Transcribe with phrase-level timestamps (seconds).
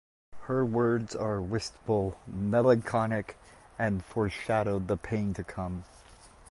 [0.45, 3.37] Her words are wistful, melancholic
[3.77, 5.83] and foreshadowed the pain to come.